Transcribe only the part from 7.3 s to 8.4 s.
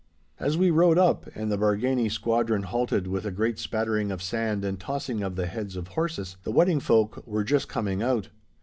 just coming out.